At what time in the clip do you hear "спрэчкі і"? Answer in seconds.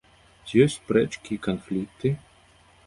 0.81-1.41